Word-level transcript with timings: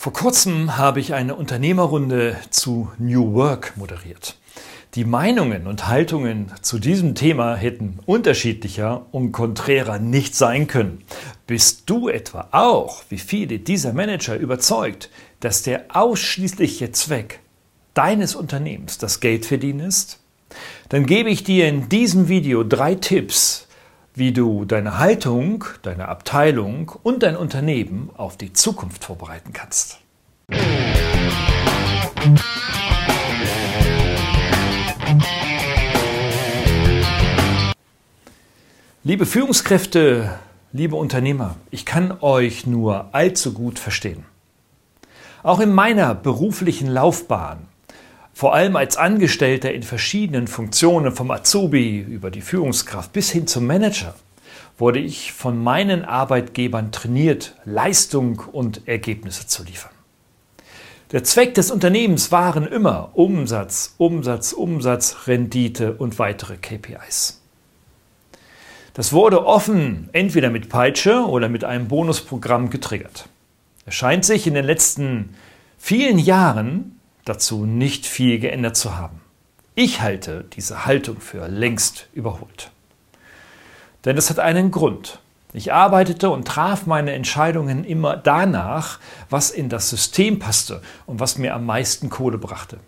Vor 0.00 0.14
kurzem 0.14 0.78
habe 0.78 0.98
ich 0.98 1.12
eine 1.12 1.34
Unternehmerrunde 1.34 2.34
zu 2.48 2.90
New 2.96 3.34
Work 3.34 3.76
moderiert. 3.76 4.38
Die 4.94 5.04
Meinungen 5.04 5.66
und 5.66 5.88
Haltungen 5.88 6.50
zu 6.62 6.78
diesem 6.78 7.14
Thema 7.14 7.54
hätten 7.54 7.98
unterschiedlicher 8.06 9.04
und 9.10 9.32
konträrer 9.32 9.98
nicht 9.98 10.34
sein 10.34 10.68
können. 10.68 11.04
Bist 11.46 11.82
du 11.84 12.08
etwa 12.08 12.48
auch, 12.52 13.02
wie 13.10 13.18
viele 13.18 13.58
dieser 13.58 13.92
Manager, 13.92 14.36
überzeugt, 14.38 15.10
dass 15.40 15.64
der 15.64 15.84
ausschließliche 15.94 16.92
Zweck 16.92 17.40
deines 17.92 18.34
Unternehmens 18.34 18.96
das 18.96 19.20
Geldverdienen 19.20 19.86
ist? 19.86 20.20
Dann 20.88 21.04
gebe 21.04 21.28
ich 21.28 21.44
dir 21.44 21.68
in 21.68 21.90
diesem 21.90 22.28
Video 22.28 22.64
drei 22.64 22.94
Tipps, 22.94 23.68
wie 24.14 24.32
du 24.32 24.64
deine 24.64 24.98
Haltung, 24.98 25.64
deine 25.82 26.08
Abteilung 26.08 26.92
und 27.02 27.22
dein 27.22 27.36
Unternehmen 27.36 28.10
auf 28.16 28.36
die 28.36 28.52
Zukunft 28.52 29.04
vorbereiten 29.04 29.52
kannst. 29.52 29.98
Liebe 39.02 39.24
Führungskräfte, 39.24 40.38
liebe 40.72 40.96
Unternehmer, 40.96 41.56
ich 41.70 41.86
kann 41.86 42.18
euch 42.20 42.66
nur 42.66 43.14
allzu 43.14 43.54
gut 43.54 43.78
verstehen. 43.78 44.24
Auch 45.42 45.60
in 45.60 45.72
meiner 45.72 46.14
beruflichen 46.14 46.88
Laufbahn 46.88 47.69
vor 48.40 48.54
allem 48.54 48.74
als 48.74 48.96
Angestellter 48.96 49.70
in 49.70 49.82
verschiedenen 49.82 50.46
Funktionen, 50.46 51.12
vom 51.12 51.30
Azubi 51.30 51.98
über 51.98 52.30
die 52.30 52.40
Führungskraft 52.40 53.12
bis 53.12 53.30
hin 53.30 53.46
zum 53.46 53.66
Manager, 53.66 54.14
wurde 54.78 54.98
ich 54.98 55.34
von 55.34 55.62
meinen 55.62 56.06
Arbeitgebern 56.06 56.90
trainiert, 56.90 57.54
Leistung 57.66 58.42
und 58.50 58.88
Ergebnisse 58.88 59.46
zu 59.46 59.62
liefern. 59.62 59.90
Der 61.12 61.22
Zweck 61.22 61.52
des 61.52 61.70
Unternehmens 61.70 62.32
waren 62.32 62.66
immer 62.66 63.10
Umsatz, 63.12 63.94
Umsatz, 63.98 64.54
Umsatz, 64.54 65.26
Rendite 65.26 65.92
und 65.92 66.18
weitere 66.18 66.56
KPIs. 66.56 67.42
Das 68.94 69.12
wurde 69.12 69.44
offen 69.44 70.08
entweder 70.12 70.48
mit 70.48 70.70
Peitsche 70.70 71.26
oder 71.26 71.50
mit 71.50 71.62
einem 71.62 71.88
Bonusprogramm 71.88 72.70
getriggert. 72.70 73.28
Es 73.84 73.96
scheint 73.96 74.24
sich 74.24 74.46
in 74.46 74.54
den 74.54 74.64
letzten 74.64 75.34
vielen 75.76 76.18
Jahren 76.18 76.96
dazu 77.24 77.66
nicht 77.66 78.06
viel 78.06 78.38
geändert 78.38 78.76
zu 78.76 78.96
haben. 78.96 79.20
Ich 79.74 80.00
halte 80.00 80.44
diese 80.52 80.84
Haltung 80.84 81.20
für 81.20 81.48
längst 81.48 82.08
überholt. 82.12 82.70
Denn 84.04 84.16
es 84.16 84.30
hat 84.30 84.38
einen 84.38 84.70
Grund. 84.70 85.20
Ich 85.52 85.72
arbeitete 85.72 86.30
und 86.30 86.46
traf 86.46 86.86
meine 86.86 87.12
Entscheidungen 87.12 87.84
immer 87.84 88.16
danach, 88.16 89.00
was 89.30 89.50
in 89.50 89.68
das 89.68 89.90
System 89.90 90.38
passte 90.38 90.80
und 91.06 91.18
was 91.18 91.38
mir 91.38 91.54
am 91.54 91.66
meisten 91.66 92.08
Kohle 92.08 92.38
brachte. 92.38 92.78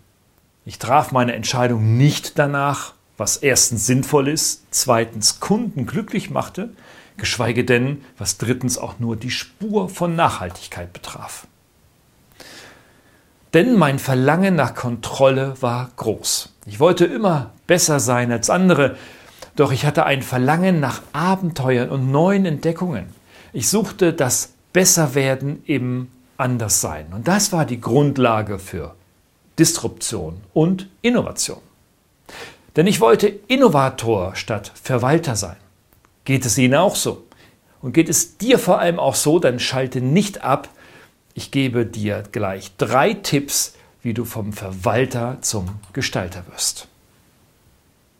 Ich 0.65 0.79
traf 0.79 1.11
meine 1.11 1.33
Entscheidung 1.33 1.97
nicht 1.97 2.39
danach, 2.39 2.93
was 3.17 3.37
erstens 3.37 3.85
sinnvoll 3.85 4.29
ist, 4.29 4.63
zweitens 4.71 5.39
Kunden 5.39 5.85
glücklich 5.85 6.29
machte, 6.29 6.69
geschweige 7.17 7.65
denn, 7.65 8.03
was 8.17 8.37
drittens 8.37 8.77
auch 8.77 8.97
nur 8.97 9.15
die 9.17 9.31
Spur 9.31 9.89
von 9.89 10.15
Nachhaltigkeit 10.15 10.93
betraf. 10.93 11.47
Denn 13.53 13.75
mein 13.75 13.99
Verlangen 13.99 14.55
nach 14.55 14.73
Kontrolle 14.73 15.55
war 15.61 15.91
groß. 15.95 16.53
Ich 16.65 16.79
wollte 16.79 17.05
immer 17.05 17.51
besser 17.67 17.99
sein 17.99 18.31
als 18.31 18.49
andere, 18.49 18.95
doch 19.55 19.71
ich 19.71 19.85
hatte 19.85 20.05
ein 20.05 20.23
Verlangen 20.23 20.79
nach 20.79 21.01
Abenteuern 21.13 21.89
und 21.89 22.11
neuen 22.11 22.45
Entdeckungen. 22.45 23.13
Ich 23.51 23.69
suchte 23.69 24.13
das 24.13 24.53
Besserwerden 24.73 25.61
im 25.65 26.07
Anderssein. 26.37 27.05
Und 27.13 27.27
das 27.27 27.51
war 27.51 27.65
die 27.65 27.79
Grundlage 27.79 28.57
für 28.57 28.95
Disruption 29.59 30.41
und 30.53 30.89
Innovation. 31.03 31.59
Denn 32.75 32.87
ich 32.87 32.99
wollte 32.99 33.27
Innovator 33.27 34.35
statt 34.35 34.71
Verwalter 34.73 35.35
sein. 35.35 35.57
Geht 36.25 36.45
es 36.45 36.57
Ihnen 36.57 36.73
auch 36.73 36.95
so? 36.95 37.23
Und 37.83 37.93
geht 37.93 38.09
es 38.09 38.37
dir 38.37 38.57
vor 38.57 38.79
allem 38.79 38.97
auch 38.97 39.13
so, 39.13 39.37
dann 39.37 39.59
schalte 39.59 40.01
nicht 40.01 40.43
ab, 40.43 40.69
ich 41.33 41.51
gebe 41.51 41.85
dir 41.85 42.23
gleich 42.31 42.71
drei 42.77 43.13
Tipps, 43.13 43.75
wie 44.01 44.13
du 44.13 44.25
vom 44.25 44.53
Verwalter 44.53 45.37
zum 45.41 45.79
Gestalter 45.93 46.43
wirst. 46.51 46.87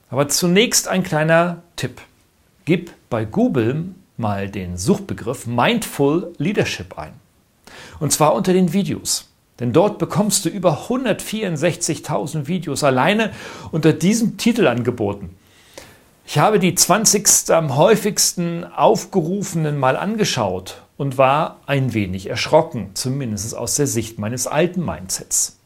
Aber 0.10 0.30
zunächst 0.30 0.88
ein 0.88 1.04
kleiner 1.04 1.64
Tipp. 1.76 2.02
Gib 2.66 2.92
bei 3.10 3.26
Google 3.26 3.86
mal 4.18 4.50
den 4.50 4.78
Suchbegriff 4.78 5.48
Mindful 5.48 6.34
Leadership 6.38 6.98
ein. 6.98 7.14
Und 8.00 8.12
zwar 8.12 8.34
unter 8.34 8.54
den 8.54 8.74
Videos. 8.74 9.30
Denn 9.60 9.74
dort 9.74 10.00
bekommst 10.00 10.46
du 10.46 10.50
über 10.50 10.88
164.000 10.88 12.48
Videos 12.48 12.84
alleine 12.84 13.32
unter 13.72 13.94
diesem 13.94 14.38
Titel 14.38 14.68
angeboten. 14.68 15.36
Ich 16.26 16.38
habe 16.38 16.60
die 16.60 16.74
20. 16.74 17.52
am 17.52 17.76
häufigsten 17.76 18.64
aufgerufenen 18.64 19.78
mal 19.78 19.98
angeschaut 19.98 20.83
und 20.98 21.18
war 21.18 21.60
ein 21.66 21.94
wenig 21.94 22.30
erschrocken, 22.30 22.92
zumindest 22.94 23.56
aus 23.56 23.76
der 23.76 23.88
Sicht 23.88 24.20
meines 24.20 24.48
alten 24.48 24.84
Mindsets. 24.84 25.58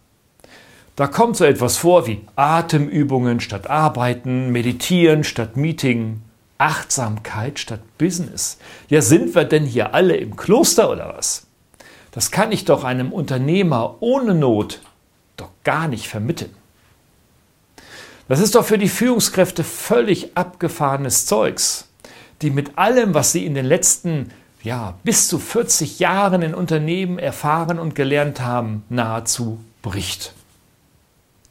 Da 0.96 1.08
kommt 1.08 1.38
so 1.38 1.46
etwas 1.46 1.78
vor 1.78 2.08
wie 2.08 2.22
Atemübungen 2.36 3.40
statt 3.40 3.70
Arbeiten, 3.70 4.52
Meditieren 4.52 5.24
statt 5.24 5.56
Meeting, 5.56 6.22
Achtsamkeit 6.58 7.60
statt 7.60 7.82
Business. 7.98 8.58
Ja, 8.90 9.02
sind 9.02 9.36
wir 9.36 9.44
denn 9.44 9.66
hier 9.66 9.94
alle 9.94 10.16
im 10.16 10.36
Kloster 10.36 10.90
oder 10.90 11.14
was? 11.16 11.46
Das 12.12 12.32
kann 12.32 12.52
ich 12.52 12.66
doch 12.66 12.84
einem 12.84 13.12
Unternehmer 13.12 13.98
ohne 14.00 14.34
Not 14.34 14.82
doch 15.36 15.52
gar 15.64 15.88
nicht 15.88 16.08
vermitteln. 16.08 16.56
Das 18.28 18.40
ist 18.40 18.56
doch 18.56 18.66
für 18.66 18.80
die 18.80 18.90
Führungskräfte 18.90 19.64
völlig 19.64 20.36
abgefahrenes 20.36 21.28
Zeugs, 21.28 21.88
die 22.42 22.50
mit 22.50 22.78
allem, 22.78 23.14
was 23.14 23.32
sie 23.32 23.46
in 23.46 23.54
den 23.54 23.66
letzten 23.66 24.32
ja, 24.64 24.98
bis 25.04 25.28
zu 25.28 25.40
40 25.40 26.00
Jahren 26.00 26.42
in 26.42 26.54
Unternehmen 26.54 27.20
erfahren 27.20 27.80
und 27.80 27.96
gelernt 27.96 28.42
haben, 28.42 28.84
nahezu 28.90 29.60
bricht. 29.82 30.34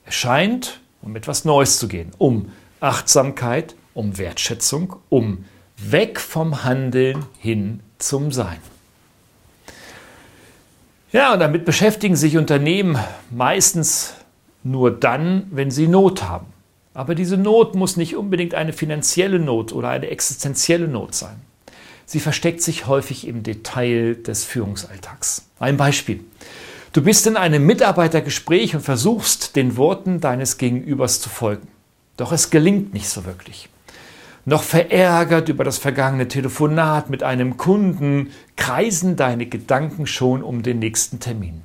Es 0.04 0.14
scheint 0.14 0.80
um 1.06 1.14
etwas 1.14 1.44
Neues 1.44 1.78
zu 1.78 1.88
gehen, 1.88 2.10
um 2.18 2.50
Achtsamkeit, 2.80 3.76
um 3.94 4.18
Wertschätzung, 4.18 4.96
um 5.08 5.44
weg 5.76 6.20
vom 6.20 6.64
Handeln 6.64 7.24
hin 7.38 7.80
zum 7.98 8.32
Sein. 8.32 8.58
Ja, 11.12 11.32
und 11.32 11.38
damit 11.38 11.64
beschäftigen 11.64 12.16
sich 12.16 12.36
Unternehmen 12.36 12.98
meistens 13.30 14.14
nur 14.64 14.90
dann, 14.90 15.46
wenn 15.52 15.70
sie 15.70 15.86
Not 15.86 16.24
haben. 16.24 16.46
Aber 16.92 17.14
diese 17.14 17.36
Not 17.36 17.76
muss 17.76 17.96
nicht 17.96 18.16
unbedingt 18.16 18.54
eine 18.54 18.72
finanzielle 18.72 19.38
Not 19.38 19.72
oder 19.72 19.90
eine 19.90 20.08
existenzielle 20.08 20.88
Not 20.88 21.14
sein. 21.14 21.40
Sie 22.06 22.20
versteckt 22.20 22.62
sich 22.62 22.86
häufig 22.86 23.26
im 23.26 23.42
Detail 23.42 24.14
des 24.14 24.44
Führungsalltags. 24.44 25.44
Ein 25.58 25.76
Beispiel. 25.76 26.20
Du 26.92 27.02
bist 27.02 27.26
in 27.26 27.36
einem 27.36 27.66
Mitarbeitergespräch 27.66 28.74
und 28.74 28.80
versuchst, 28.80 29.56
den 29.56 29.76
Worten 29.76 30.20
deines 30.20 30.56
Gegenübers 30.56 31.20
zu 31.20 31.28
folgen. 31.28 31.68
Doch 32.16 32.32
es 32.32 32.50
gelingt 32.50 32.94
nicht 32.94 33.08
so 33.08 33.26
wirklich. 33.26 33.68
Noch 34.44 34.62
verärgert 34.62 35.48
über 35.48 35.64
das 35.64 35.78
vergangene 35.78 36.28
Telefonat 36.28 37.10
mit 37.10 37.24
einem 37.24 37.56
Kunden 37.56 38.30
kreisen 38.54 39.16
deine 39.16 39.46
Gedanken 39.46 40.06
schon 40.06 40.44
um 40.44 40.62
den 40.62 40.78
nächsten 40.78 41.18
Termin. 41.18 41.62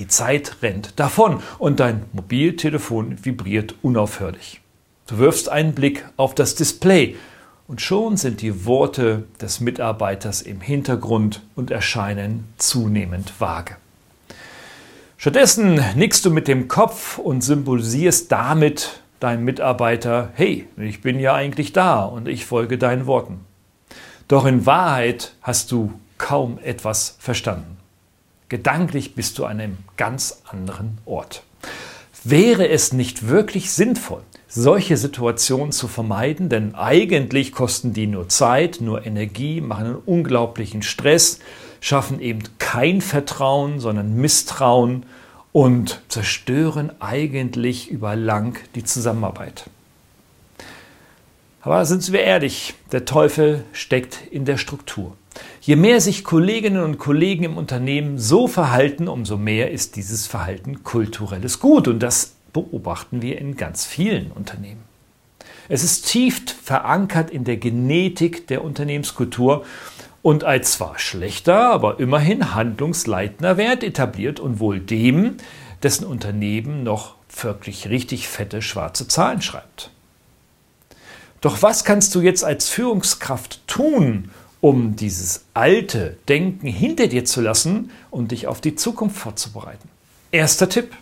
Die 0.00 0.08
Zeit 0.08 0.56
rennt 0.62 0.98
davon 0.98 1.40
und 1.58 1.78
dein 1.78 2.02
Mobiltelefon 2.12 3.24
vibriert 3.24 3.76
unaufhörlich. 3.82 4.60
Du 5.06 5.18
wirfst 5.18 5.48
einen 5.48 5.72
Blick 5.72 6.04
auf 6.16 6.34
das 6.34 6.56
Display 6.56 7.14
und 7.66 7.80
schon 7.80 8.16
sind 8.16 8.42
die 8.42 8.66
Worte 8.66 9.24
des 9.40 9.60
Mitarbeiters 9.60 10.42
im 10.42 10.60
Hintergrund 10.60 11.42
und 11.54 11.70
erscheinen 11.70 12.46
zunehmend 12.58 13.32
vage. 13.38 13.76
Stattdessen 15.16 15.80
nickst 15.96 16.24
du 16.24 16.30
mit 16.30 16.48
dem 16.48 16.68
Kopf 16.68 17.18
und 17.18 17.42
symbolisierst 17.42 18.30
damit 18.30 19.00
deinem 19.20 19.44
Mitarbeiter, 19.44 20.30
hey, 20.34 20.68
ich 20.76 21.00
bin 21.00 21.18
ja 21.18 21.34
eigentlich 21.34 21.72
da 21.72 22.04
und 22.04 22.28
ich 22.28 22.44
folge 22.44 22.76
deinen 22.76 23.06
Worten. 23.06 23.40
Doch 24.28 24.44
in 24.44 24.66
Wahrheit 24.66 25.34
hast 25.40 25.72
du 25.72 25.92
kaum 26.18 26.58
etwas 26.62 27.16
verstanden. 27.18 27.78
Gedanklich 28.50 29.14
bist 29.14 29.38
du 29.38 29.46
an 29.46 29.60
einem 29.60 29.78
ganz 29.96 30.42
anderen 30.50 30.98
Ort. 31.06 31.42
Wäre 32.22 32.68
es 32.68 32.92
nicht 32.92 33.28
wirklich 33.28 33.72
sinnvoll, 33.72 34.22
solche 34.54 34.96
Situationen 34.96 35.72
zu 35.72 35.88
vermeiden, 35.88 36.48
denn 36.48 36.76
eigentlich 36.76 37.52
kosten 37.52 37.92
die 37.92 38.06
nur 38.06 38.28
Zeit, 38.28 38.80
nur 38.80 39.04
Energie, 39.04 39.60
machen 39.60 39.86
einen 39.86 39.96
unglaublichen 39.96 40.82
Stress, 40.82 41.40
schaffen 41.80 42.20
eben 42.20 42.40
kein 42.58 43.00
Vertrauen, 43.00 43.80
sondern 43.80 44.14
Misstrauen 44.14 45.06
und 45.52 46.02
zerstören 46.08 46.92
eigentlich 47.00 47.90
über 47.90 48.14
lang 48.14 48.56
die 48.76 48.84
Zusammenarbeit. 48.84 49.64
Aber 51.60 51.84
sind 51.84 52.12
wir 52.12 52.20
ehrlich, 52.20 52.74
der 52.92 53.06
Teufel 53.06 53.64
steckt 53.72 54.18
in 54.30 54.44
der 54.44 54.58
Struktur. 54.58 55.16
Je 55.60 55.76
mehr 55.76 56.00
sich 56.00 56.22
Kolleginnen 56.22 56.82
und 56.82 56.98
Kollegen 56.98 57.42
im 57.44 57.56
Unternehmen 57.56 58.18
so 58.18 58.46
verhalten, 58.46 59.08
umso 59.08 59.36
mehr 59.36 59.72
ist 59.72 59.96
dieses 59.96 60.26
Verhalten 60.26 60.84
kulturelles 60.84 61.58
Gut. 61.58 61.88
Und 61.88 62.00
das 62.00 62.33
beobachten 62.54 63.20
wir 63.20 63.36
in 63.36 63.58
ganz 63.58 63.84
vielen 63.84 64.32
Unternehmen. 64.32 64.82
Es 65.68 65.84
ist 65.84 66.06
tief 66.06 66.42
verankert 66.62 67.28
in 67.28 67.44
der 67.44 67.58
Genetik 67.58 68.46
der 68.46 68.64
Unternehmenskultur 68.64 69.66
und 70.22 70.44
als 70.44 70.72
zwar 70.72 70.98
schlechter, 70.98 71.70
aber 71.70 72.00
immerhin 72.00 72.54
handlungsleitender 72.54 73.58
Wert 73.58 73.84
etabliert 73.84 74.40
und 74.40 74.58
wohl 74.58 74.80
dem, 74.80 75.36
dessen 75.82 76.06
Unternehmen 76.06 76.82
noch 76.82 77.16
wirklich 77.42 77.88
richtig 77.88 78.28
fette 78.28 78.62
schwarze 78.62 79.06
Zahlen 79.08 79.42
schreibt. 79.42 79.90
Doch 81.40 81.60
was 81.60 81.84
kannst 81.84 82.14
du 82.14 82.22
jetzt 82.22 82.42
als 82.42 82.70
Führungskraft 82.70 83.66
tun, 83.66 84.30
um 84.62 84.96
dieses 84.96 85.44
alte 85.52 86.16
Denken 86.26 86.68
hinter 86.68 87.06
dir 87.08 87.26
zu 87.26 87.42
lassen 87.42 87.90
und 88.10 88.32
dich 88.32 88.46
auf 88.46 88.62
die 88.62 88.76
Zukunft 88.76 89.18
vorzubereiten? 89.18 89.90
Erster 90.30 90.70
Tipp. 90.70 90.96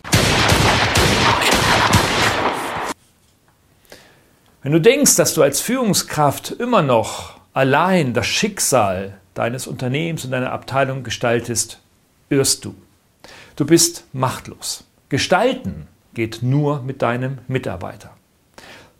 Wenn 4.63 4.71
du 4.71 4.79
denkst, 4.79 5.17
dass 5.17 5.33
du 5.33 5.43
als 5.43 5.59
Führungskraft 5.59 6.51
immer 6.51 6.81
noch 6.81 7.37
allein 7.51 8.13
das 8.13 8.27
Schicksal 8.27 9.17
deines 9.33 9.67
Unternehmens 9.67 10.23
und 10.23 10.31
deiner 10.31 10.53
Abteilung 10.53 11.03
gestaltest, 11.03 11.81
irrst 12.29 12.63
du. 12.63 12.73
Du 13.57 13.65
bist 13.65 14.05
machtlos. 14.13 14.85
Gestalten 15.09 15.87
geht 16.13 16.43
nur 16.43 16.81
mit 16.81 17.01
deinem 17.01 17.39
Mitarbeiter. 17.49 18.11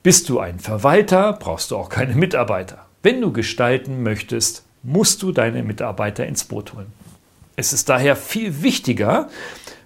Bist 0.04 0.28
du 0.28 0.40
ein 0.40 0.60
Verwalter, 0.60 1.32
brauchst 1.32 1.72
du 1.72 1.78
auch 1.78 1.88
keine 1.88 2.16
Mitarbeiter. 2.16 2.86
Wenn 3.02 3.22
du 3.22 3.32
gestalten 3.32 4.04
möchtest, 4.04 4.66
musst 4.84 5.24
du 5.24 5.32
deine 5.32 5.64
Mitarbeiter 5.64 6.26
ins 6.28 6.44
Boot 6.44 6.74
holen. 6.74 6.92
Es 7.56 7.74
ist 7.74 7.90
daher 7.90 8.16
viel 8.16 8.64
wichtiger, 8.64 9.30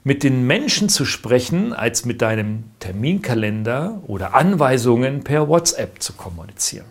mit 0.03 0.23
den 0.23 0.47
Menschen 0.47 0.87
zu 0.87 1.03
sprechen, 1.03 1.73
als 1.73 2.05
mit 2.05 2.21
deinem 2.21 2.63
Terminkalender 2.79 4.01
oder 4.07 4.35
Anweisungen 4.35 5.23
per 5.25 5.49
WhatsApp 5.49 6.01
zu 6.01 6.13
kommunizieren. 6.13 6.85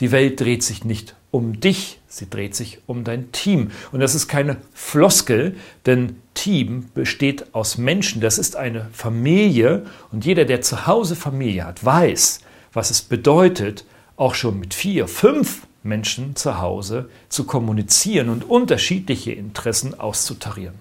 Die 0.00 0.12
Welt 0.12 0.38
dreht 0.40 0.62
sich 0.62 0.84
nicht 0.84 1.16
um 1.30 1.60
dich, 1.60 2.00
sie 2.06 2.28
dreht 2.28 2.54
sich 2.54 2.80
um 2.86 3.02
dein 3.04 3.32
Team. 3.32 3.70
Und 3.92 4.00
das 4.00 4.14
ist 4.14 4.28
keine 4.28 4.58
Floskel, 4.74 5.56
denn 5.86 6.16
Team 6.34 6.90
besteht 6.94 7.54
aus 7.54 7.78
Menschen, 7.78 8.20
das 8.20 8.38
ist 8.38 8.56
eine 8.56 8.88
Familie 8.92 9.86
und 10.12 10.24
jeder, 10.24 10.44
der 10.44 10.60
zu 10.60 10.86
Hause 10.86 11.16
Familie 11.16 11.64
hat, 11.64 11.84
weiß, 11.84 12.40
was 12.72 12.90
es 12.90 13.02
bedeutet, 13.02 13.84
auch 14.16 14.34
schon 14.34 14.60
mit 14.60 14.74
vier, 14.74 15.08
fünf 15.08 15.66
Menschen 15.82 16.36
zu 16.36 16.60
Hause 16.60 17.08
zu 17.28 17.44
kommunizieren 17.44 18.28
und 18.28 18.48
unterschiedliche 18.48 19.32
Interessen 19.32 19.98
auszutarieren. 19.98 20.74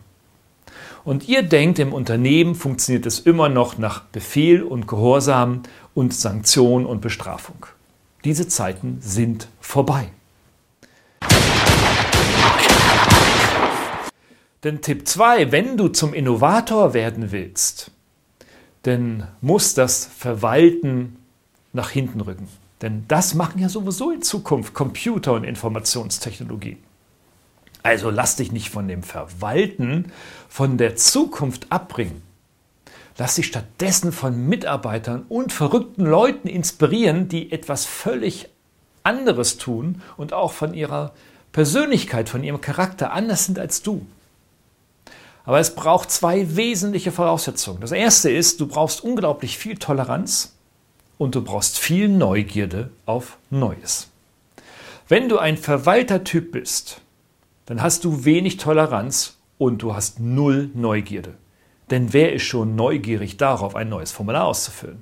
Und 1.04 1.30
ihr 1.30 1.44
denkt, 1.44 1.80
im 1.80 1.94
Unternehmen 1.94 2.54
funktioniert 2.54 3.06
es 3.06 3.20
immer 3.20 3.48
noch 3.48 3.78
nach 3.78 4.02
Befehl 4.02 4.62
und 4.62 4.88
Gehorsam 4.88 5.64
und 5.94 6.14
Sanktion 6.14 6.86
und 6.86 7.00
Bestrafung. 7.00 7.66
Diese 8.26 8.48
Zeiten 8.48 8.98
sind 9.00 9.48
vorbei. 9.62 10.10
Denn 14.64 14.82
Tipp 14.82 15.08
2, 15.08 15.52
wenn 15.54 15.78
du 15.78 15.88
zum 15.88 16.14
Innovator 16.14 16.94
werden 16.94 17.32
willst, 17.32 17.92
dann 18.84 19.28
muss 19.40 19.76
das 19.76 20.06
Verwalten 20.06 21.16
nach 21.74 21.90
hinten 21.90 22.20
rücken. 22.22 22.50
Denn 22.82 23.06
das 23.08 23.34
machen 23.34 23.60
ja 23.60 23.70
sowieso 23.70 24.12
in 24.12 24.22
Zukunft 24.22 24.74
Computer 24.74 25.34
und 25.34 25.44
Informationstechnologie. 25.44 26.78
Also 27.84 28.10
lass 28.10 28.36
dich 28.36 28.52
nicht 28.52 28.70
von 28.70 28.88
dem 28.88 29.02
Verwalten, 29.02 30.12
von 30.50 30.78
der 30.78 30.96
Zukunft 30.96 31.72
abbringen. 31.72 32.22
Lass 33.18 33.36
dich 33.36 33.48
stattdessen 33.48 34.12
von 34.12 34.48
Mitarbeitern 34.48 35.26
und 35.28 35.52
verrückten 35.52 36.06
Leuten 36.06 36.48
inspirieren, 36.48 37.30
die 37.30 37.52
etwas 37.52 37.86
völlig 37.86 38.50
anderes 39.04 39.58
tun 39.58 40.02
und 40.18 40.34
auch 40.34 40.52
von 40.52 40.74
ihrer 40.74 41.14
Persönlichkeit, 41.52 42.30
von 42.30 42.44
ihrem 42.44 42.62
Charakter 42.62 43.12
anders 43.14 43.46
sind 43.46 43.58
als 43.58 43.82
du. 43.82 44.06
Aber 45.46 45.60
es 45.60 45.74
braucht 45.74 46.12
zwei 46.12 46.58
wesentliche 46.58 47.12
Voraussetzungen. 47.12 47.80
Das 47.80 47.94
erste 47.94 48.30
ist, 48.30 48.60
du 48.60 48.68
brauchst 48.68 49.02
unglaublich 49.02 49.58
viel 49.58 49.78
Toleranz 49.78 50.57
und 51.18 51.36
du 51.36 51.44
brauchst 51.44 51.80
viel 51.80 52.08
Neugierde 52.10 52.92
auf 53.06 53.38
Neues. 53.50 54.10
Wenn 55.08 55.30
du 55.30 55.38
ein 55.38 55.58
Verwaltertyp 55.58 56.52
bist, 56.52 57.02
dann 57.66 57.82
hast 57.82 58.04
du 58.04 58.26
wenig 58.26 58.58
Toleranz 58.58 59.38
und 59.58 59.82
du 59.82 59.94
hast 59.96 60.20
null 60.20 60.70
Neugierde. 60.74 61.36
Denn 61.90 62.12
wer 62.14 62.34
ist 62.34 62.44
schon 62.44 62.76
neugierig 62.76 63.38
darauf, 63.38 63.76
ein 63.76 63.90
neues 63.90 64.12
Formular 64.12 64.46
auszufüllen? 64.46 65.02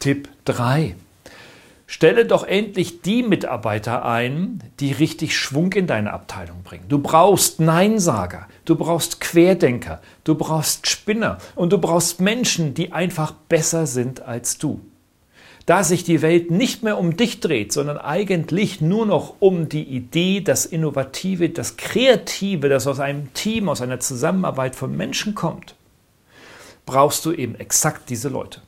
Tipp 0.00 0.28
3. 0.44 0.96
Stelle 1.92 2.24
doch 2.24 2.44
endlich 2.44 3.02
die 3.02 3.22
Mitarbeiter 3.22 4.02
ein, 4.06 4.62
die 4.80 4.92
richtig 4.92 5.36
Schwung 5.36 5.74
in 5.74 5.86
deine 5.86 6.14
Abteilung 6.14 6.62
bringen. 6.62 6.86
Du 6.88 6.98
brauchst 6.98 7.60
Neinsager, 7.60 8.48
du 8.64 8.76
brauchst 8.76 9.20
Querdenker, 9.20 10.00
du 10.24 10.34
brauchst 10.34 10.86
Spinner 10.86 11.36
und 11.54 11.70
du 11.70 11.76
brauchst 11.76 12.18
Menschen, 12.18 12.72
die 12.72 12.92
einfach 12.92 13.32
besser 13.32 13.86
sind 13.86 14.22
als 14.22 14.56
du 14.56 14.80
da 15.66 15.84
sich 15.84 16.02
die 16.02 16.22
Welt 16.22 16.50
nicht 16.50 16.82
mehr 16.82 16.98
um 16.98 17.16
dich 17.16 17.38
dreht, 17.38 17.72
sondern 17.72 17.96
eigentlich 17.96 18.80
nur 18.80 19.06
noch 19.06 19.34
um 19.38 19.68
die 19.68 19.84
Idee, 19.84 20.40
das 20.40 20.66
Innovative, 20.66 21.50
das 21.50 21.76
Kreative, 21.76 22.68
das 22.68 22.88
aus 22.88 22.98
einem 22.98 23.32
Team, 23.32 23.68
aus 23.68 23.80
einer 23.80 24.00
Zusammenarbeit 24.00 24.74
von 24.74 24.96
Menschen 24.96 25.36
kommt, 25.36 25.76
brauchst 26.84 27.24
du 27.26 27.32
eben 27.32 27.54
exakt 27.54 28.10
diese 28.10 28.28
Leute. 28.28 28.60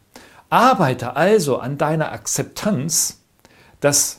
Arbeite 0.51 1.17
also 1.17 1.59
an 1.59 1.79
deiner 1.79 2.13
Akzeptanz, 2.13 3.21
dass 3.81 4.19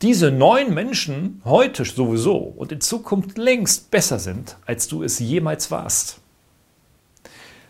diese 0.00 0.30
neuen 0.30 0.72
Menschen 0.72 1.42
heute 1.44 1.84
sowieso 1.84 2.36
und 2.36 2.72
in 2.72 2.80
Zukunft 2.80 3.36
längst 3.36 3.90
besser 3.90 4.18
sind, 4.18 4.56
als 4.66 4.88
du 4.88 5.02
es 5.02 5.18
jemals 5.18 5.70
warst. 5.70 6.18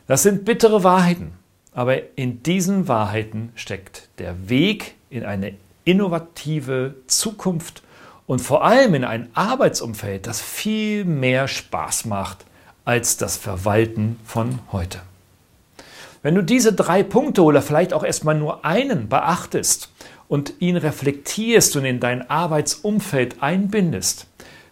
Das 0.07 0.23
sind 0.23 0.45
bittere 0.45 0.85
Wahrheiten. 0.85 1.33
Aber 1.75 2.17
in 2.19 2.43
diesen 2.43 2.87
Wahrheiten 2.87 3.51
steckt 3.55 4.09
der 4.19 4.49
Weg 4.49 4.95
in 5.09 5.25
eine 5.25 5.55
innovative 5.85 6.95
Zukunft 7.07 7.83
und 8.27 8.41
vor 8.41 8.65
allem 8.65 8.95
in 8.95 9.05
ein 9.05 9.31
Arbeitsumfeld, 9.35 10.27
das 10.27 10.41
viel 10.41 11.05
mehr 11.05 11.49
Spaß 11.49 12.05
macht 12.05 12.45
als 12.85 13.17
das 13.17 13.37
Verwalten 13.37 14.19
von 14.25 14.59
heute. 14.71 15.01
Wenn 16.23 16.37
du 16.37 16.43
diese 16.43 16.73
drei 16.73 17.03
Punkte 17.03 17.43
oder 17.43 17.63
vielleicht 17.63 17.93
auch 17.93 18.05
erstmal 18.05 18.37
nur 18.37 18.65
einen 18.65 19.09
beachtest 19.09 19.91
und 20.29 20.55
ihn 20.61 20.77
reflektierst 20.77 21.75
und 21.77 21.85
in 21.85 21.99
dein 21.99 22.31
Arbeitsumfeld 22.31 23.43
einbindest, 23.43 24.27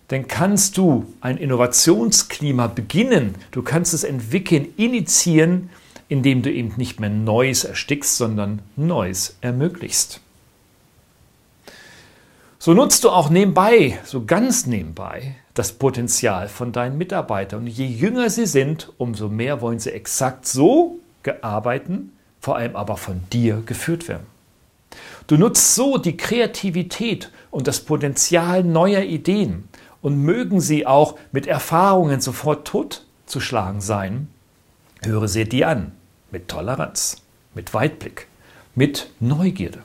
dann 0.09 0.29
kannst 0.29 0.77
du 0.77 1.13
ein 1.21 1.37
Innovationsklima 1.37 2.69
beginnen, 2.69 3.35
du 3.51 3.63
kannst 3.63 3.95
es 3.95 4.05
entwickeln, 4.05 4.69
initiieren, 4.77 5.71
indem 6.09 6.43
du 6.43 6.53
eben 6.53 6.75
nicht 6.77 6.99
mehr 6.99 7.11
Neues 7.11 7.65
erstickst, 7.65 8.17
sondern 8.17 8.63
Neues 8.77 9.37
ermöglichst. 9.41 10.21
So 12.59 12.75
nutzt 12.75 13.05
du 13.05 13.11
auch 13.11 13.31
nebenbei, 13.31 13.99
so 14.05 14.25
ganz 14.25 14.67
nebenbei, 14.67 15.37
das 15.55 15.73
Potenzial 15.73 16.49
von 16.49 16.73
deinen 16.73 16.99
Mitarbeitern. 16.99 17.61
Und 17.61 17.69
je 17.69 17.87
jünger 17.87 18.29
sie 18.29 18.47
sind, 18.47 18.93
umso 18.99 19.29
mehr 19.29 19.61
wollen 19.61 19.79
sie 19.79 19.93
exakt 19.93 20.47
so 20.47 20.99
arbeiten, 21.43 22.13
vor 22.41 22.57
allem 22.57 22.77
aber 22.77 22.97
von 22.97 23.23
dir 23.33 23.63
geführt 23.67 24.09
werden. 24.09 24.27
Du 25.27 25.37
nutzt 25.37 25.75
so 25.75 25.99
die 25.99 26.17
Kreativität 26.17 27.31
und 27.51 27.67
das 27.67 27.81
Potenzial 27.81 28.65
neuer 28.65 29.03
Ideen 29.03 29.69
und 30.03 30.23
mögen 30.23 30.61
sie 30.61 30.87
auch 30.87 31.19
mit 31.33 31.47
Erfahrungen 31.47 32.21
sofort 32.21 32.67
totzuschlagen 32.67 33.81
sein. 33.81 34.29
Höre 35.03 35.29
sie 35.29 35.45
dir 35.45 35.69
an 35.69 35.93
mit 36.31 36.49
Toleranz, 36.49 37.23
mit 37.55 37.75
Weitblick, 37.75 38.27
mit 38.75 39.11
Neugierde. 39.21 39.83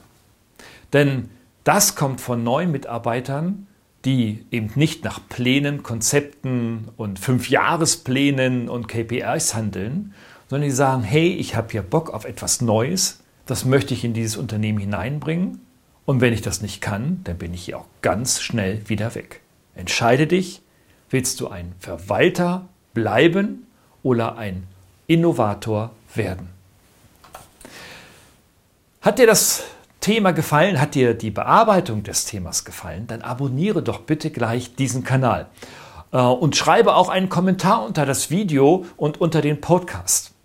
Denn 0.92 1.30
das 1.64 1.94
kommt 1.96 2.20
von 2.20 2.42
neuen 2.42 2.70
Mitarbeitern, 2.72 3.66
die 4.04 4.44
eben 4.52 4.70
nicht 4.76 5.04
nach 5.04 5.20
Plänen, 5.28 5.82
Konzepten 5.82 6.88
und 6.96 7.18
Fünfjahresplänen 7.18 8.68
und 8.68 8.86
KPIs 8.86 9.54
handeln, 9.54 10.14
sondern 10.48 10.68
die 10.68 10.74
sagen, 10.74 11.02
hey, 11.02 11.28
ich 11.28 11.56
habe 11.56 11.68
hier 11.72 11.82
Bock 11.82 12.10
auf 12.10 12.24
etwas 12.24 12.60
Neues, 12.60 13.20
das 13.46 13.64
möchte 13.64 13.94
ich 13.94 14.04
in 14.04 14.14
dieses 14.14 14.36
Unternehmen 14.36 14.78
hineinbringen 14.78 15.60
und 16.04 16.20
wenn 16.20 16.32
ich 16.32 16.42
das 16.42 16.62
nicht 16.62 16.80
kann, 16.80 17.20
dann 17.24 17.38
bin 17.38 17.52
ich 17.52 17.64
hier 17.64 17.78
auch 17.78 17.86
ganz 18.02 18.40
schnell 18.40 18.88
wieder 18.88 19.14
weg. 19.14 19.40
Entscheide 19.74 20.26
dich, 20.26 20.62
willst 21.10 21.40
du 21.40 21.48
ein 21.48 21.74
Verwalter 21.80 22.68
bleiben 22.94 23.66
oder 24.02 24.38
ein 24.38 24.66
Innovator 25.06 25.90
werden. 26.14 26.48
Hat 29.02 29.18
dir 29.18 29.26
das 29.26 29.64
Thema 30.00 30.32
gefallen, 30.32 30.80
hat 30.80 30.94
dir 30.94 31.14
die 31.14 31.30
Bearbeitung 31.30 32.04
des 32.04 32.24
Themas 32.24 32.64
gefallen, 32.64 33.06
dann 33.08 33.22
abonniere 33.22 33.82
doch 33.82 34.00
bitte 34.00 34.30
gleich 34.30 34.76
diesen 34.76 35.02
Kanal 35.02 35.48
äh, 36.12 36.18
und 36.18 36.56
schreibe 36.56 36.94
auch 36.94 37.08
einen 37.08 37.28
Kommentar 37.28 37.84
unter 37.84 38.06
das 38.06 38.30
Video 38.30 38.84
und 38.96 39.20
unter 39.20 39.42
den 39.42 39.60
Podcast. 39.60 40.35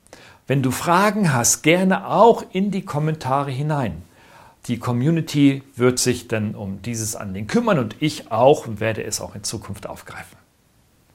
Wenn 0.51 0.62
du 0.62 0.72
Fragen 0.72 1.31
hast, 1.31 1.62
gerne 1.62 2.08
auch 2.08 2.43
in 2.51 2.72
die 2.72 2.81
Kommentare 2.81 3.51
hinein. 3.51 4.01
Die 4.67 4.79
Community 4.79 5.63
wird 5.77 5.98
sich 5.98 6.27
dann 6.27 6.55
um 6.55 6.81
dieses 6.81 7.15
Anliegen 7.15 7.48
kümmern 7.48 7.79
und 7.79 7.96
ich 8.01 8.34
auch 8.34 8.67
und 8.67 8.81
werde 8.81 9.01
es 9.01 9.22
auch 9.22 9.34
in 9.34 9.46
Zukunft 9.46 9.88
aufgreifen. 9.88 10.38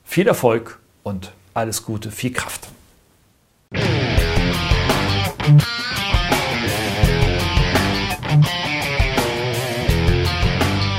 Viel 0.05 0.27
Erfolg 0.27 0.79
und 1.03 1.35
alles 1.53 1.85
Gute, 1.85 2.11
viel 2.11 2.33
Kraft. 2.33 2.69